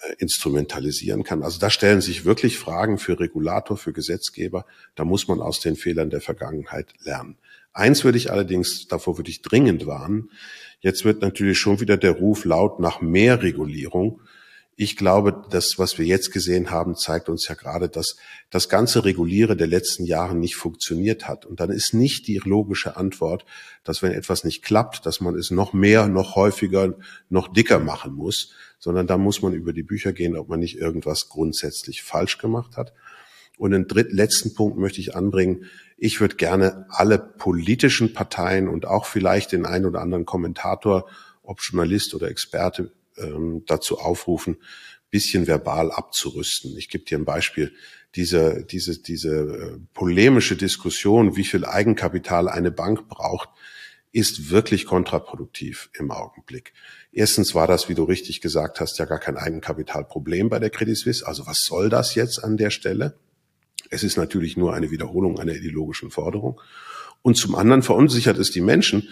äh, 0.00 0.14
instrumentalisieren 0.18 1.22
kann. 1.22 1.44
Also 1.44 1.60
da 1.60 1.70
stellen 1.70 2.00
sich 2.00 2.24
wirklich 2.24 2.58
Fragen 2.58 2.98
für 2.98 3.20
Regulator, 3.20 3.76
für 3.76 3.92
Gesetzgeber. 3.92 4.66
Da 4.96 5.04
muss 5.04 5.28
man 5.28 5.40
aus 5.40 5.60
den 5.60 5.76
Fehlern 5.76 6.10
der 6.10 6.20
Vergangenheit 6.20 6.92
lernen. 7.04 7.36
Eins 7.72 8.02
würde 8.04 8.18
ich 8.18 8.32
allerdings, 8.32 8.88
davor 8.88 9.16
würde 9.16 9.30
ich 9.30 9.42
dringend 9.42 9.86
warnen. 9.86 10.30
Jetzt 10.80 11.04
wird 11.04 11.22
natürlich 11.22 11.58
schon 11.58 11.80
wieder 11.80 11.96
der 11.96 12.12
Ruf 12.12 12.44
laut 12.44 12.80
nach 12.80 13.00
mehr 13.00 13.42
Regulierung. 13.42 14.20
Ich 14.76 14.96
glaube, 14.96 15.44
das, 15.50 15.78
was 15.78 15.98
wir 15.98 16.04
jetzt 16.04 16.32
gesehen 16.32 16.70
haben, 16.70 16.96
zeigt 16.96 17.28
uns 17.28 17.46
ja 17.46 17.54
gerade, 17.54 17.88
dass 17.88 18.16
das 18.50 18.68
ganze 18.68 19.04
Reguliere 19.04 19.56
der 19.56 19.68
letzten 19.68 20.04
Jahre 20.04 20.34
nicht 20.34 20.56
funktioniert 20.56 21.28
hat. 21.28 21.46
Und 21.46 21.60
dann 21.60 21.70
ist 21.70 21.94
nicht 21.94 22.26
die 22.26 22.40
logische 22.44 22.96
Antwort, 22.96 23.44
dass 23.84 24.02
wenn 24.02 24.10
etwas 24.10 24.42
nicht 24.42 24.64
klappt, 24.64 25.06
dass 25.06 25.20
man 25.20 25.36
es 25.36 25.52
noch 25.52 25.74
mehr, 25.74 26.08
noch 26.08 26.34
häufiger, 26.34 26.94
noch 27.28 27.52
dicker 27.52 27.78
machen 27.78 28.14
muss, 28.14 28.52
sondern 28.80 29.06
da 29.06 29.16
muss 29.16 29.42
man 29.42 29.54
über 29.54 29.72
die 29.72 29.84
Bücher 29.84 30.12
gehen, 30.12 30.36
ob 30.36 30.48
man 30.48 30.58
nicht 30.58 30.76
irgendwas 30.76 31.28
grundsätzlich 31.28 32.02
falsch 32.02 32.38
gemacht 32.38 32.76
hat. 32.76 32.92
Und 33.56 33.70
den 33.70 33.86
dritten, 33.86 34.16
letzten 34.16 34.54
Punkt 34.54 34.76
möchte 34.76 35.00
ich 35.00 35.14
anbringen. 35.14 35.66
Ich 35.96 36.20
würde 36.20 36.34
gerne 36.34 36.86
alle 36.88 37.18
politischen 37.20 38.12
Parteien 38.12 38.68
und 38.68 38.86
auch 38.86 39.06
vielleicht 39.06 39.52
den 39.52 39.66
einen 39.66 39.86
oder 39.86 40.00
anderen 40.00 40.24
Kommentator, 40.24 41.08
ob 41.44 41.60
Journalist 41.62 42.14
oder 42.14 42.28
Experte, 42.28 42.90
ähm, 43.18 43.62
dazu 43.66 43.98
aufrufen, 43.98 44.56
bisschen 45.10 45.46
verbal 45.46 45.92
abzurüsten. 45.92 46.76
Ich 46.76 46.88
gebe 46.88 47.04
dir 47.04 47.18
ein 47.18 47.24
Beispiel. 47.24 47.72
Diese, 48.16 48.64
diese, 48.64 49.00
diese 49.00 49.30
äh, 49.30 49.78
polemische 49.92 50.56
Diskussion, 50.56 51.36
wie 51.36 51.44
viel 51.44 51.64
Eigenkapital 51.64 52.48
eine 52.48 52.70
Bank 52.70 53.08
braucht, 53.08 53.48
ist 54.10 54.50
wirklich 54.50 54.86
kontraproduktiv 54.86 55.90
im 55.98 56.12
Augenblick. 56.12 56.72
Erstens 57.12 57.54
war 57.54 57.66
das, 57.66 57.88
wie 57.88 57.94
du 57.94 58.04
richtig 58.04 58.40
gesagt 58.40 58.80
hast, 58.80 58.98
ja 58.98 59.04
gar 59.04 59.18
kein 59.18 59.36
Eigenkapitalproblem 59.36 60.48
bei 60.48 60.60
der 60.60 60.70
Credit 60.70 60.96
Suisse. 60.96 61.26
Also 61.26 61.46
was 61.46 61.64
soll 61.64 61.88
das 61.88 62.14
jetzt 62.14 62.42
an 62.42 62.56
der 62.56 62.70
Stelle? 62.70 63.18
Es 63.90 64.02
ist 64.02 64.16
natürlich 64.16 64.56
nur 64.56 64.74
eine 64.74 64.90
Wiederholung 64.90 65.38
einer 65.38 65.54
ideologischen 65.54 66.10
Forderung. 66.10 66.60
Und 67.22 67.36
zum 67.36 67.54
anderen 67.54 67.82
verunsichert 67.82 68.38
es 68.38 68.50
die 68.50 68.60
Menschen, 68.60 69.08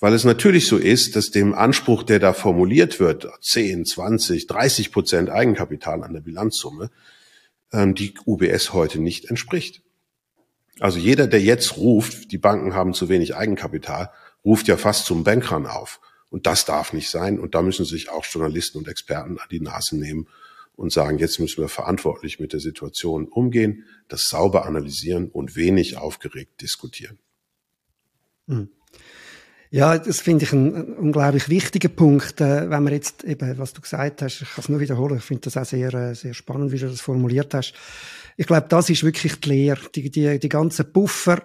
weil 0.00 0.14
es 0.14 0.24
natürlich 0.24 0.66
so 0.66 0.78
ist, 0.78 1.14
dass 1.14 1.30
dem 1.30 1.54
Anspruch, 1.54 2.02
der 2.02 2.18
da 2.18 2.32
formuliert 2.32 2.98
wird, 3.00 3.28
10, 3.42 3.84
20, 3.84 4.46
30 4.46 4.92
Prozent 4.92 5.30
Eigenkapital 5.30 6.02
an 6.02 6.14
der 6.14 6.20
Bilanzsumme, 6.20 6.90
ähm, 7.72 7.94
die 7.94 8.14
UBS 8.26 8.72
heute 8.72 8.98
nicht 8.98 9.26
entspricht. 9.26 9.82
Also 10.80 10.98
jeder, 10.98 11.26
der 11.26 11.42
jetzt 11.42 11.76
ruft, 11.76 12.32
die 12.32 12.38
Banken 12.38 12.74
haben 12.74 12.94
zu 12.94 13.10
wenig 13.10 13.36
Eigenkapital, 13.36 14.10
ruft 14.44 14.68
ja 14.68 14.78
fast 14.78 15.04
zum 15.04 15.22
Bankrun 15.24 15.66
auf. 15.66 16.00
Und 16.30 16.46
das 16.46 16.64
darf 16.64 16.94
nicht 16.94 17.10
sein. 17.10 17.38
Und 17.38 17.54
da 17.54 17.60
müssen 17.60 17.84
sich 17.84 18.08
auch 18.08 18.24
Journalisten 18.24 18.78
und 18.78 18.88
Experten 18.88 19.38
an 19.38 19.48
die 19.50 19.60
Nase 19.60 19.98
nehmen 19.98 20.28
und 20.76 20.92
sagen, 20.92 21.18
jetzt 21.18 21.38
müssen 21.38 21.60
wir 21.60 21.68
verantwortlich 21.68 22.40
mit 22.40 22.54
der 22.54 22.60
Situation 22.60 23.28
umgehen, 23.28 23.84
das 24.08 24.28
sauber 24.28 24.64
analysieren 24.64 25.28
und 25.28 25.54
wenig 25.54 25.98
aufgeregt 25.98 26.62
diskutieren. 26.62 27.18
Hm. 28.48 28.70
Ja, 29.72 29.96
das 29.98 30.20
finde 30.20 30.44
ich 30.44 30.52
ein, 30.52 30.94
unglaublich 30.94 31.48
wichtiger 31.48 31.88
Punkt, 31.88 32.40
äh, 32.40 32.68
wenn 32.68 32.82
man 32.82 32.92
jetzt 32.92 33.22
eben, 33.22 33.56
was 33.56 33.72
du 33.72 33.80
gesagt 33.80 34.20
hast, 34.20 34.42
ich 34.42 34.48
kann 34.50 34.62
es 34.62 34.68
nur 34.68 34.80
wiederholen, 34.80 35.18
ich 35.18 35.24
finde 35.24 35.42
das 35.42 35.56
auch 35.56 35.64
sehr, 35.64 35.94
äh, 35.94 36.14
sehr 36.16 36.34
spannend, 36.34 36.72
wie 36.72 36.78
du 36.78 36.88
das 36.88 37.00
formuliert 37.00 37.54
hast. 37.54 37.74
Ich 38.36 38.48
glaube, 38.48 38.66
das 38.68 38.90
ist 38.90 39.04
wirklich 39.04 39.38
die 39.38 39.48
Lehre. 39.48 39.80
Die, 39.94 40.10
die, 40.10 40.40
die 40.40 40.48
ganzen 40.48 40.92
Puffer 40.92 41.44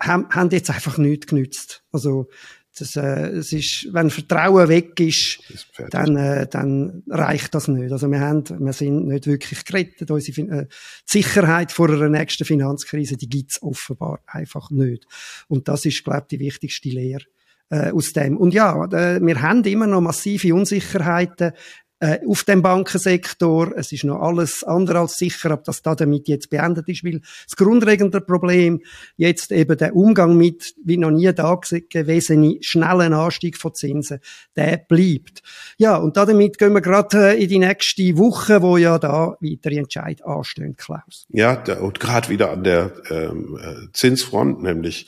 haben, 0.00 0.26
haben 0.30 0.48
jetzt 0.50 0.70
einfach 0.70 0.96
nichts 0.96 1.26
genützt. 1.26 1.82
Also, 1.92 2.30
das, 2.78 2.96
äh, 2.96 3.28
es 3.28 3.52
ist, 3.52 3.88
wenn 3.92 4.08
Vertrauen 4.08 4.68
weg 4.68 4.98
ist, 5.00 5.40
ist 5.50 5.66
dann, 5.90 6.16
äh, 6.16 6.46
dann 6.46 7.02
reicht 7.08 7.54
das 7.54 7.68
nicht. 7.68 7.90
Also 7.90 8.10
wir 8.10 8.20
haben, 8.20 8.44
wir 8.58 8.72
sind 8.74 9.06
nicht 9.06 9.26
wirklich 9.26 9.64
gerettet. 9.64 10.10
Unsere 10.10 10.40
äh, 10.42 10.66
Sicherheit 11.04 11.72
vor 11.72 11.88
einer 11.88 12.10
nächsten 12.10 12.44
Finanzkrise, 12.44 13.16
die 13.16 13.30
gibt's 13.30 13.62
offenbar 13.62 14.20
einfach 14.26 14.70
nicht. 14.70 15.06
Und 15.48 15.68
das 15.68 15.86
ist, 15.86 16.04
glaube 16.04 16.20
ich, 16.22 16.38
die 16.38 16.40
wichtigste 16.40 16.90
Lehre 16.90 17.24
äh, 17.70 17.90
aus 17.90 18.12
dem. 18.12 18.36
Und 18.36 18.54
ja, 18.54 18.84
äh, 18.84 19.20
wir 19.20 19.42
haben 19.42 19.64
immer 19.64 19.86
noch 19.86 20.00
massive 20.00 20.54
Unsicherheiten 20.54 21.52
äh, 21.98 22.18
auf 22.26 22.44
dem 22.44 22.60
Bankensektor. 22.60 23.72
Es 23.74 23.90
ist 23.90 24.04
noch 24.04 24.20
alles 24.20 24.62
andere 24.62 25.00
als 25.00 25.16
sicher, 25.16 25.52
ob 25.52 25.64
das 25.64 25.80
da 25.80 25.94
damit 25.94 26.28
jetzt 26.28 26.50
beendet 26.50 26.88
ist, 26.88 27.04
weil 27.04 27.20
das 27.20 27.56
grundlegende 27.56 28.20
Problem 28.20 28.82
jetzt 29.16 29.50
eben 29.50 29.78
der 29.78 29.96
Umgang 29.96 30.36
mit, 30.36 30.74
wie 30.84 30.98
noch 30.98 31.10
nie 31.10 31.32
da 31.32 31.54
gewesen, 31.54 32.58
schnellen 32.60 33.14
Anstieg 33.14 33.56
von 33.56 33.74
Zinsen, 33.74 34.20
der 34.56 34.76
bleibt. 34.76 35.42
Ja, 35.78 35.96
und 35.96 36.18
damit 36.18 36.58
gehen 36.58 36.74
wir 36.74 36.82
gerade 36.82 37.30
äh, 37.30 37.42
in 37.42 37.48
die 37.48 37.58
nächste 37.58 38.18
Woche, 38.18 38.60
wo 38.60 38.76
ja 38.76 38.98
da 38.98 39.36
weitere 39.40 39.78
Entscheid 39.78 40.22
anstehen, 40.22 40.76
Klaus. 40.76 41.26
Ja, 41.30 41.62
und 41.80 41.98
gerade 41.98 42.28
wieder 42.28 42.50
an 42.50 42.62
der 42.62 42.92
ähm, 43.10 43.58
äh, 43.58 43.90
Zinsfront, 43.92 44.62
nämlich 44.62 45.06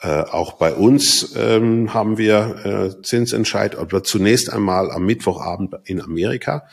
äh, 0.00 0.22
auch 0.22 0.54
bei 0.54 0.74
uns 0.74 1.34
ähm, 1.36 1.92
haben 1.92 2.16
wir 2.16 2.64
äh, 2.64 3.02
Zinsentscheid, 3.02 3.76
aber 3.76 4.02
zunächst 4.02 4.52
einmal 4.52 4.90
am 4.90 5.04
Mittwochabend 5.04 5.74
in 5.84 6.00
Amerika. 6.00 6.66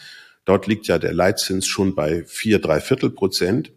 Dort 0.46 0.66
liegt 0.66 0.88
ja 0.88 0.98
der 0.98 1.14
Leitzins 1.14 1.68
schon 1.68 1.94
bei 1.94 2.24
vier, 2.26 2.60
drei 2.60 2.80
Viertel 2.80 3.10
Prozent. 3.10 3.74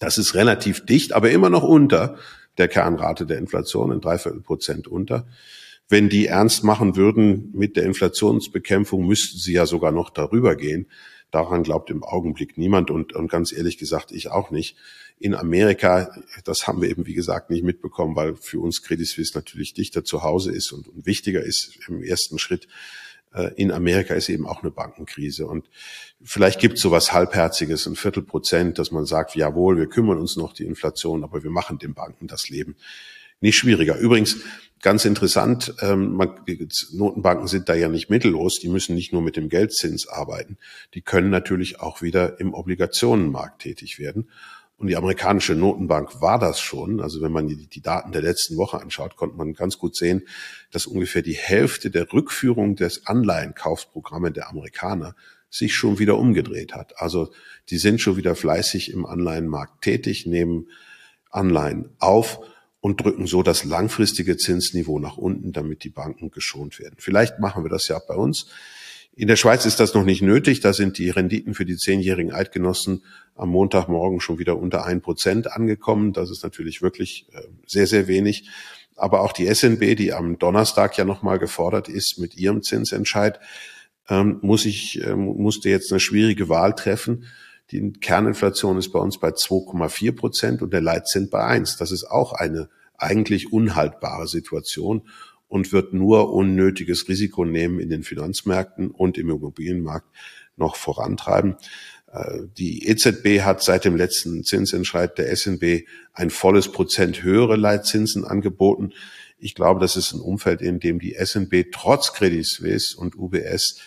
Das 0.00 0.18
ist 0.18 0.34
relativ 0.34 0.84
dicht, 0.84 1.14
aber 1.14 1.30
immer 1.30 1.48
noch 1.48 1.62
unter 1.62 2.16
der 2.58 2.68
Kernrate 2.68 3.24
der 3.24 3.38
Inflation, 3.38 3.90
in 3.90 4.00
dreiviertel 4.00 4.42
Prozent 4.42 4.86
unter. 4.86 5.26
Wenn 5.88 6.10
die 6.10 6.26
ernst 6.26 6.64
machen 6.64 6.96
würden 6.96 7.50
mit 7.54 7.76
der 7.76 7.84
Inflationsbekämpfung, 7.84 9.06
müssten 9.06 9.38
sie 9.38 9.54
ja 9.54 9.64
sogar 9.64 9.92
noch 9.92 10.10
darüber 10.10 10.56
gehen. 10.56 10.88
Daran 11.30 11.62
glaubt 11.62 11.90
im 11.90 12.02
Augenblick 12.02 12.58
niemand 12.58 12.90
und, 12.90 13.14
und 13.14 13.30
ganz 13.30 13.52
ehrlich 13.52 13.78
gesagt, 13.78 14.12
ich 14.12 14.30
auch 14.30 14.50
nicht 14.50 14.76
in 15.20 15.34
Amerika, 15.34 16.10
das 16.44 16.66
haben 16.66 16.80
wir 16.80 16.88
eben, 16.88 17.06
wie 17.06 17.14
gesagt, 17.14 17.50
nicht 17.50 17.64
mitbekommen, 17.64 18.16
weil 18.16 18.36
für 18.36 18.60
uns 18.60 18.82
Credit 18.82 19.06
Suisse 19.06 19.32
natürlich 19.34 19.74
dichter 19.74 20.04
zu 20.04 20.22
Hause 20.22 20.52
ist 20.52 20.72
und, 20.72 20.88
und 20.88 21.06
wichtiger 21.06 21.42
ist 21.42 21.78
im 21.88 22.02
ersten 22.02 22.38
Schritt. 22.38 22.68
Äh, 23.34 23.52
in 23.56 23.72
Amerika 23.72 24.14
ist 24.14 24.28
eben 24.28 24.46
auch 24.46 24.62
eine 24.62 24.70
Bankenkrise. 24.70 25.46
Und 25.46 25.68
vielleicht 26.22 26.60
gibt 26.60 26.76
es 26.76 26.82
so 26.82 26.90
was 26.90 27.12
Halbherziges, 27.12 27.86
ein 27.86 27.96
Viertel 27.96 28.22
Prozent, 28.22 28.78
dass 28.78 28.90
man 28.90 29.06
sagt, 29.06 29.34
jawohl, 29.34 29.76
wir 29.76 29.88
kümmern 29.88 30.18
uns 30.18 30.36
noch 30.36 30.52
die 30.52 30.64
Inflation, 30.64 31.24
aber 31.24 31.42
wir 31.42 31.50
machen 31.50 31.78
den 31.78 31.94
Banken 31.94 32.26
das 32.26 32.48
Leben 32.48 32.76
nicht 33.40 33.56
schwieriger. 33.56 33.96
Übrigens, 33.96 34.38
ganz 34.82 35.04
interessant, 35.04 35.74
ähm, 35.80 36.16
Notenbanken 36.92 37.46
sind 37.46 37.68
da 37.68 37.74
ja 37.74 37.88
nicht 37.88 38.10
mittellos, 38.10 38.58
die 38.60 38.68
müssen 38.68 38.94
nicht 38.94 39.12
nur 39.12 39.22
mit 39.22 39.36
dem 39.36 39.48
Geldzins 39.48 40.08
arbeiten, 40.08 40.58
die 40.94 41.02
können 41.02 41.30
natürlich 41.30 41.80
auch 41.80 42.02
wieder 42.02 42.40
im 42.40 42.54
Obligationenmarkt 42.54 43.62
tätig 43.62 43.98
werden. 43.98 44.28
Und 44.78 44.86
die 44.86 44.96
amerikanische 44.96 45.56
Notenbank 45.56 46.20
war 46.20 46.38
das 46.38 46.60
schon. 46.60 47.00
Also 47.00 47.20
wenn 47.20 47.32
man 47.32 47.48
die, 47.48 47.82
Daten 47.82 48.12
der 48.12 48.22
letzten 48.22 48.56
Woche 48.56 48.80
anschaut, 48.80 49.16
konnte 49.16 49.36
man 49.36 49.52
ganz 49.52 49.76
gut 49.76 49.96
sehen, 49.96 50.22
dass 50.70 50.86
ungefähr 50.86 51.22
die 51.22 51.34
Hälfte 51.34 51.90
der 51.90 52.12
Rückführung 52.12 52.76
des 52.76 53.04
Anleihenkaufsprogrammes 53.06 54.34
der 54.34 54.48
Amerikaner 54.48 55.16
sich 55.50 55.74
schon 55.74 55.98
wieder 55.98 56.16
umgedreht 56.16 56.74
hat. 56.74 57.00
Also 57.00 57.32
die 57.70 57.78
sind 57.78 58.00
schon 58.00 58.16
wieder 58.16 58.36
fleißig 58.36 58.92
im 58.92 59.04
Anleihenmarkt 59.04 59.82
tätig, 59.82 60.26
nehmen 60.26 60.68
Anleihen 61.30 61.90
auf 61.98 62.38
und 62.80 63.00
drücken 63.00 63.26
so 63.26 63.42
das 63.42 63.64
langfristige 63.64 64.36
Zinsniveau 64.36 65.00
nach 65.00 65.16
unten, 65.16 65.52
damit 65.52 65.82
die 65.82 65.90
Banken 65.90 66.30
geschont 66.30 66.78
werden. 66.78 66.96
Vielleicht 66.98 67.40
machen 67.40 67.64
wir 67.64 67.70
das 67.70 67.88
ja 67.88 67.98
bei 67.98 68.14
uns. 68.14 68.46
In 69.18 69.26
der 69.26 69.34
Schweiz 69.34 69.66
ist 69.66 69.80
das 69.80 69.94
noch 69.94 70.04
nicht 70.04 70.22
nötig. 70.22 70.60
Da 70.60 70.72
sind 70.72 70.96
die 70.96 71.10
Renditen 71.10 71.52
für 71.52 71.64
die 71.64 71.76
zehnjährigen 71.76 72.30
Eidgenossen 72.30 73.02
am 73.34 73.48
Montagmorgen 73.48 74.20
schon 74.20 74.38
wieder 74.38 74.56
unter 74.56 74.84
ein 74.84 75.00
Prozent 75.00 75.50
angekommen. 75.50 76.12
Das 76.12 76.30
ist 76.30 76.44
natürlich 76.44 76.82
wirklich 76.82 77.26
äh, 77.32 77.40
sehr, 77.66 77.88
sehr 77.88 78.06
wenig. 78.06 78.48
Aber 78.94 79.22
auch 79.22 79.32
die 79.32 79.52
SNB, 79.52 79.96
die 79.96 80.12
am 80.12 80.38
Donnerstag 80.38 80.96
ja 80.96 81.04
nochmal 81.04 81.40
gefordert 81.40 81.88
ist 81.88 82.20
mit 82.20 82.36
ihrem 82.36 82.62
Zinsentscheid, 82.62 83.40
ähm, 84.08 84.38
muss 84.40 84.64
ich, 84.64 85.04
ähm, 85.04 85.24
musste 85.36 85.68
jetzt 85.68 85.90
eine 85.90 85.98
schwierige 85.98 86.48
Wahl 86.48 86.76
treffen. 86.76 87.24
Die 87.72 87.90
Kerninflation 87.94 88.78
ist 88.78 88.92
bei 88.92 89.00
uns 89.00 89.18
bei 89.18 89.30
2,4 89.30 90.12
Prozent 90.14 90.62
und 90.62 90.72
der 90.72 90.80
Leitzins 90.80 91.28
bei 91.28 91.42
eins. 91.42 91.76
Das 91.76 91.90
ist 91.90 92.04
auch 92.04 92.34
eine 92.34 92.68
eigentlich 92.96 93.52
unhaltbare 93.52 94.28
Situation 94.28 95.08
und 95.48 95.72
wird 95.72 95.94
nur 95.94 96.32
unnötiges 96.32 97.08
Risiko 97.08 97.44
nehmen 97.44 97.80
in 97.80 97.88
den 97.88 98.02
Finanzmärkten 98.02 98.90
und 98.90 99.18
im 99.18 99.30
Immobilienmarkt 99.30 100.08
noch 100.56 100.76
vorantreiben. 100.76 101.56
Äh, 102.12 102.40
die 102.56 102.86
EZB 102.86 103.40
hat 103.42 103.62
seit 103.62 103.84
dem 103.84 103.96
letzten 103.96 104.44
Zinsentscheid 104.44 105.16
der 105.18 105.34
SNB 105.34 105.86
ein 106.12 106.30
volles 106.30 106.70
Prozent 106.70 107.22
höhere 107.22 107.56
Leitzinsen 107.56 108.24
angeboten. 108.24 108.92
Ich 109.38 109.54
glaube, 109.54 109.80
das 109.80 109.96
ist 109.96 110.12
ein 110.12 110.20
Umfeld, 110.20 110.60
in 110.62 110.80
dem 110.80 110.98
die 110.98 111.14
SNB 111.14 111.70
trotz 111.72 112.12
Credit 112.12 112.44
Suisse 112.44 112.96
und 112.96 113.16
UBS 113.16 113.80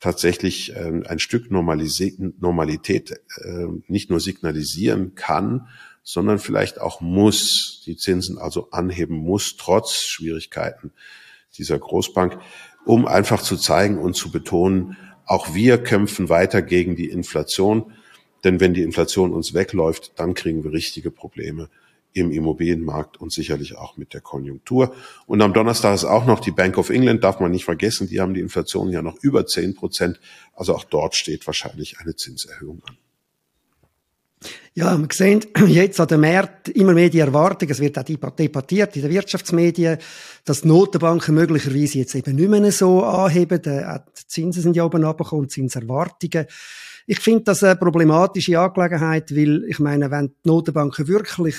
tatsächlich 0.00 0.76
äh, 0.76 1.02
ein 1.06 1.18
Stück 1.18 1.50
Normalität 1.50 3.10
äh, 3.10 3.66
nicht 3.88 4.10
nur 4.10 4.20
signalisieren 4.20 5.14
kann, 5.14 5.68
sondern 6.08 6.38
vielleicht 6.38 6.80
auch 6.80 7.02
muss, 7.02 7.82
die 7.84 7.98
Zinsen 7.98 8.38
also 8.38 8.70
anheben 8.70 9.14
muss, 9.14 9.56
trotz 9.58 10.04
Schwierigkeiten 10.04 10.90
dieser 11.58 11.78
Großbank, 11.78 12.38
um 12.86 13.06
einfach 13.06 13.42
zu 13.42 13.58
zeigen 13.58 13.98
und 13.98 14.14
zu 14.14 14.30
betonen, 14.30 14.96
auch 15.26 15.52
wir 15.52 15.76
kämpfen 15.76 16.30
weiter 16.30 16.62
gegen 16.62 16.96
die 16.96 17.10
Inflation. 17.10 17.92
Denn 18.42 18.58
wenn 18.58 18.72
die 18.72 18.84
Inflation 18.84 19.34
uns 19.34 19.52
wegläuft, 19.52 20.12
dann 20.18 20.32
kriegen 20.32 20.64
wir 20.64 20.72
richtige 20.72 21.10
Probleme 21.10 21.68
im 22.14 22.32
Immobilienmarkt 22.32 23.20
und 23.20 23.30
sicherlich 23.30 23.76
auch 23.76 23.98
mit 23.98 24.14
der 24.14 24.22
Konjunktur. 24.22 24.94
Und 25.26 25.42
am 25.42 25.52
Donnerstag 25.52 25.94
ist 25.94 26.04
auch 26.04 26.24
noch 26.24 26.40
die 26.40 26.52
Bank 26.52 26.78
of 26.78 26.88
England, 26.88 27.22
darf 27.22 27.38
man 27.38 27.50
nicht 27.50 27.66
vergessen, 27.66 28.08
die 28.08 28.22
haben 28.22 28.32
die 28.32 28.40
Inflation 28.40 28.88
ja 28.88 29.02
noch 29.02 29.18
über 29.20 29.44
10 29.44 29.74
Prozent. 29.74 30.20
Also 30.54 30.74
auch 30.74 30.84
dort 30.84 31.16
steht 31.16 31.46
wahrscheinlich 31.46 32.00
eine 32.00 32.16
Zinserhöhung 32.16 32.82
an. 32.88 32.96
Ja, 34.74 34.96
wir 34.96 35.08
sehen 35.12 35.44
jetzt 35.66 36.00
an 36.00 36.08
dem 36.08 36.20
Markt 36.20 36.68
immer 36.68 36.92
mehr 36.92 37.10
die 37.10 37.18
Erwartung, 37.18 37.68
es 37.68 37.80
wird 37.80 37.98
auch 37.98 38.30
debattiert 38.30 38.94
in 38.96 39.02
den 39.02 39.10
Wirtschaftsmedien, 39.10 39.98
dass 40.44 40.64
Notenbanken 40.64 41.34
möglicherweise 41.34 41.98
jetzt 41.98 42.14
eben 42.14 42.36
nicht 42.36 42.48
mehr 42.48 42.70
so 42.70 43.02
anheben. 43.02 43.60
Die 43.62 44.26
Zinsen 44.28 44.62
sind 44.62 44.76
ja 44.76 44.84
oben 44.84 45.04
runtergekommen, 45.04 45.48
Zinserwartungen. 45.48 46.46
Ich 47.06 47.20
finde 47.20 47.44
das 47.44 47.64
eine 47.64 47.76
problematische 47.76 48.60
Angelegenheit, 48.60 49.34
weil 49.34 49.64
ich 49.64 49.80
meine, 49.80 50.10
wenn 50.10 50.28
die 50.28 50.48
Notenbanken 50.48 51.08
wirklich 51.08 51.56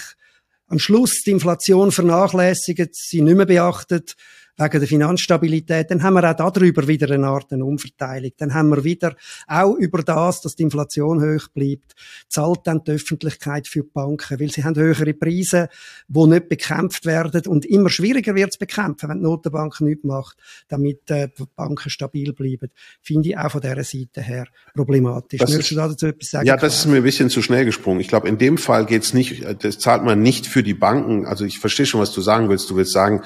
am 0.68 0.80
Schluss 0.80 1.24
die 1.24 1.32
Inflation 1.32 1.92
vernachlässigen, 1.92 2.90
sie 2.92 3.22
nicht 3.22 3.36
mehr 3.36 3.48
beachtet, 3.48 4.16
wegen 4.60 4.80
der 4.80 4.88
Finanzstabilität, 4.88 5.90
dann 5.90 6.04
haben 6.04 6.16
wir 6.16 6.30
auch 6.30 6.52
darüber 6.52 6.88
wieder 6.88 7.10
eine 7.12 7.28
Art 7.28 7.52
eine 7.54 7.66
Umverteilung. 7.66 8.32
Dann 8.38 8.54
haben 8.54 8.70
wir 8.70 8.84
wieder 8.84 9.16
auch 9.48 9.76
über 9.76 10.04
das, 10.04 10.42
dass 10.42 10.56
die 10.56 10.64
Inflation 10.64 11.22
hoch 11.22 11.48
bleibt, 11.54 11.96
zahlt 12.28 12.62
dann 12.66 12.84
die 12.84 12.92
Öffentlichkeit 12.92 13.68
für 13.68 13.84
die 13.84 13.90
Banken, 13.94 14.40
weil 14.40 14.52
sie 14.52 14.64
haben 14.64 14.76
höhere 14.76 15.14
Preise, 15.14 15.70
die 16.08 16.28
nicht 16.28 16.50
bekämpft 16.50 17.06
werden 17.06 17.42
und 17.48 17.66
immer 17.66 17.90
schwieriger 17.90 18.36
wird 18.36 18.52
es 18.52 18.58
bekämpfen, 18.58 19.10
wenn 19.10 19.18
die 19.18 19.24
Notenbank 19.24 19.80
nichts 19.82 20.04
macht, 20.04 20.38
damit 20.68 21.10
äh, 21.10 21.30
die 21.38 21.44
Banken 21.56 21.90
stabil 21.90 22.34
bleiben. 22.34 22.70
Finde 23.02 23.30
ich 23.30 23.38
auch 23.38 23.52
von 23.52 23.62
dieser 23.62 23.84
Seite 23.84 24.22
her 24.22 24.48
problematisch. 24.76 25.40
Das 25.40 25.50
Möchtest 25.50 25.72
du 25.72 25.76
dazu 25.76 26.08
etwas 26.08 26.32
sagen? 26.32 26.48
Ja, 26.48 26.58
das 26.58 26.80
ist 26.80 26.86
mir 26.86 26.98
ein 26.98 27.04
bisschen 27.04 27.30
zu 27.30 27.42
schnell 27.42 27.66
gesprungen. 27.66 28.02
Ich 28.02 28.08
glaube, 28.08 28.28
in 28.28 28.38
dem 28.38 28.58
Fall 28.58 28.86
geht's 28.86 29.14
nicht, 29.14 29.46
das 29.64 29.80
zahlt 29.80 30.04
man 30.04 30.22
nicht 30.22 30.48
für 30.48 30.64
die 30.64 30.74
Banken. 30.74 31.26
Also 31.26 31.46
ich 31.46 31.60
verstehe 31.60 31.86
schon, 31.86 32.02
was 32.02 32.12
du 32.12 32.22
sagen 32.22 32.50
willst. 32.50 32.70
Du 32.70 32.76
willst 32.76 32.92
sagen, 32.92 33.22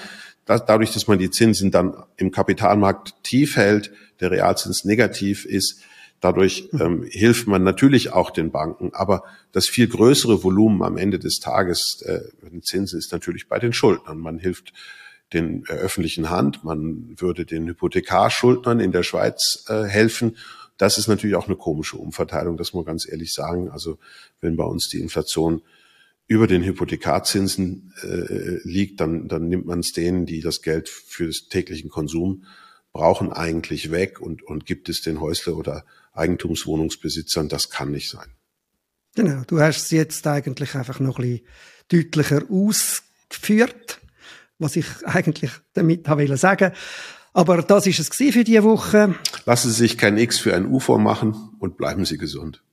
dass 0.45 0.65
dadurch, 0.65 0.93
dass 0.93 1.07
man 1.07 1.19
die 1.19 1.29
Zinsen 1.29 1.71
dann 1.71 1.95
im 2.17 2.31
Kapitalmarkt 2.31 3.23
tief 3.23 3.55
hält, 3.55 3.91
der 4.19 4.31
Realzins 4.31 4.85
negativ 4.85 5.45
ist, 5.45 5.81
dadurch 6.19 6.69
mhm. 6.71 6.81
ähm, 6.81 7.03
hilft 7.09 7.47
man 7.47 7.63
natürlich 7.63 8.11
auch 8.13 8.31
den 8.31 8.51
Banken. 8.51 8.91
Aber 8.93 9.23
das 9.51 9.67
viel 9.67 9.87
größere 9.87 10.43
Volumen 10.43 10.83
am 10.83 10.97
Ende 10.97 11.19
des 11.19 11.39
Tages 11.39 12.01
äh, 12.05 12.21
den 12.49 12.63
Zinsen 12.63 12.99
ist 12.99 13.11
natürlich 13.11 13.47
bei 13.47 13.59
den 13.59 13.73
Schuldnern. 13.73 14.19
Man 14.19 14.39
hilft 14.39 14.73
den 15.33 15.65
äh, 15.67 15.73
öffentlichen 15.73 16.29
Hand, 16.29 16.63
man 16.63 17.15
würde 17.17 17.45
den 17.45 17.67
Hypothekarschuldnern 17.67 18.79
in 18.79 18.91
der 18.91 19.03
Schweiz 19.03 19.65
äh, 19.67 19.83
helfen. 19.83 20.37
Das 20.77 20.97
ist 20.97 21.07
natürlich 21.07 21.35
auch 21.35 21.47
eine 21.47 21.55
komische 21.55 21.97
Umverteilung, 21.97 22.57
das 22.57 22.73
muss 22.73 22.85
man 22.85 22.93
ganz 22.93 23.07
ehrlich 23.09 23.33
sagen. 23.33 23.69
Also 23.69 23.99
wenn 24.41 24.55
bei 24.55 24.63
uns 24.63 24.89
die 24.89 24.99
Inflation 24.99 25.61
über 26.27 26.47
den 26.47 26.63
Hypothekarzinsen 26.63 27.93
äh, 28.01 28.59
liegt, 28.67 28.99
dann, 28.99 29.27
dann 29.27 29.47
nimmt 29.49 29.65
man 29.65 29.79
es 29.79 29.91
denen, 29.91 30.25
die 30.25 30.41
das 30.41 30.61
Geld 30.61 30.89
für 30.89 31.25
den 31.25 31.49
täglichen 31.49 31.89
Konsum 31.89 32.45
brauchen, 32.91 33.31
eigentlich 33.31 33.91
weg 33.91 34.21
und, 34.21 34.43
und 34.43 34.65
gibt 34.65 34.89
es 34.89 35.01
den 35.01 35.19
Häusle- 35.19 35.55
oder 35.55 35.83
Eigentumswohnungsbesitzern. 36.13 37.49
Das 37.49 37.69
kann 37.69 37.91
nicht 37.91 38.09
sein. 38.09 38.27
Genau, 39.15 39.43
du 39.45 39.59
hast 39.59 39.83
es 39.83 39.91
jetzt 39.91 40.25
eigentlich 40.25 40.75
einfach 40.75 40.99
noch 40.99 41.19
ein 41.19 41.23
bisschen 41.23 41.47
deutlicher 41.89 42.43
ausgeführt, 42.49 43.99
was 44.59 44.75
ich 44.75 44.85
eigentlich 45.05 45.51
damit 45.73 46.07
habe 46.07 46.37
sagen 46.37 46.71
aber 47.33 47.63
das 47.63 47.87
ist 47.87 47.99
es 47.99 48.15
für 48.15 48.43
diese 48.43 48.63
Woche. 48.63 49.15
Lassen 49.45 49.71
Sie 49.71 49.75
sich 49.75 49.97
kein 49.97 50.17
X 50.17 50.37
für 50.39 50.55
ein 50.55 50.67
U 50.67 50.79
vormachen 50.79 51.35
und 51.59 51.77
bleiben 51.77 52.05
Sie 52.05 52.17
gesund. 52.17 52.63